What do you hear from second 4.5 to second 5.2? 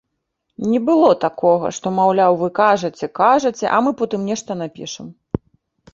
напішам.